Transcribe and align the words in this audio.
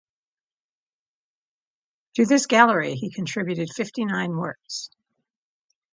To 2.15 2.25
this 2.25 2.47
gallery 2.47 2.95
he 2.95 3.11
contributed 3.11 3.69
fifty-nine 3.71 4.35
works. 4.35 4.89